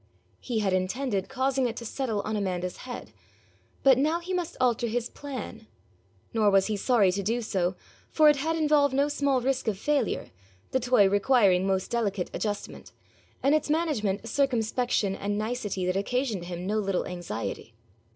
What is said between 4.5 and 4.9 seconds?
alter